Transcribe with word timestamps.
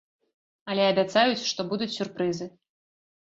Але 0.73 0.83
абяцаюць, 0.93 1.45
што 1.49 1.61
будуць 1.73 1.91
сюрпрызы! 1.99 2.47